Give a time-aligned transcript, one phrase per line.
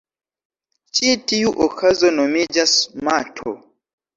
[0.99, 2.75] Ĉi tiu okazo nomiĝas
[3.07, 3.55] mato.